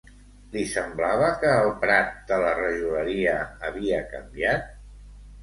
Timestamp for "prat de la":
1.83-2.55